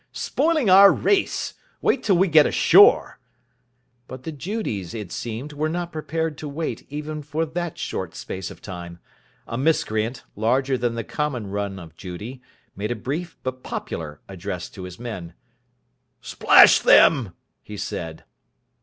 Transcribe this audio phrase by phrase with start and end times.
[0.13, 1.53] Spoiling our race.
[1.79, 3.19] Wait till we get ashore."
[4.07, 8.49] But the Judies, it seemed, were not prepared to wait even for that short space
[8.49, 8.97] of time.
[9.45, 12.41] A miscreant, larger than the common run of Judy,
[12.75, 15.35] made a brief, but popular, address to his men.
[16.19, 18.23] "Splash them!" he said.